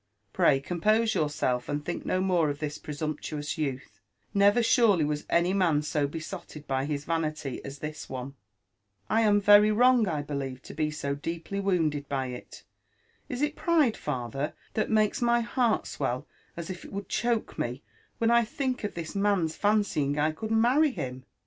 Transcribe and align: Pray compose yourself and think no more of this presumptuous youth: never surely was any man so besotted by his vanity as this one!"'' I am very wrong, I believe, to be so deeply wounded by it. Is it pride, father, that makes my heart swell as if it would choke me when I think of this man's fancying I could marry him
Pray 0.33 0.59
compose 0.59 1.13
yourself 1.13 1.69
and 1.69 1.85
think 1.85 2.07
no 2.07 2.19
more 2.21 2.49
of 2.49 2.57
this 2.57 2.79
presumptuous 2.79 3.55
youth: 3.59 3.99
never 4.33 4.63
surely 4.63 5.05
was 5.05 5.27
any 5.29 5.53
man 5.53 5.83
so 5.83 6.07
besotted 6.07 6.65
by 6.65 6.85
his 6.85 7.05
vanity 7.05 7.63
as 7.63 7.77
this 7.77 8.09
one!"'' 8.09 8.33
I 9.11 9.21
am 9.21 9.39
very 9.39 9.71
wrong, 9.71 10.07
I 10.07 10.23
believe, 10.23 10.63
to 10.63 10.73
be 10.73 10.89
so 10.89 11.13
deeply 11.13 11.59
wounded 11.59 12.09
by 12.09 12.29
it. 12.29 12.63
Is 13.29 13.43
it 13.43 13.55
pride, 13.55 13.95
father, 13.95 14.55
that 14.73 14.89
makes 14.89 15.21
my 15.21 15.41
heart 15.41 15.85
swell 15.85 16.25
as 16.57 16.71
if 16.71 16.83
it 16.83 16.91
would 16.91 17.07
choke 17.07 17.59
me 17.59 17.83
when 18.17 18.31
I 18.31 18.43
think 18.43 18.83
of 18.83 18.95
this 18.95 19.13
man's 19.13 19.55
fancying 19.55 20.17
I 20.17 20.31
could 20.31 20.49
marry 20.49 20.89
him 20.89 21.25